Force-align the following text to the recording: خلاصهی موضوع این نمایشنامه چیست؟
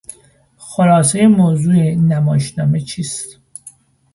خلاصهی 0.57 1.27
موضوع 1.27 1.73
این 1.75 2.07
نمایشنامه 2.13 2.79
چیست؟ 2.79 3.39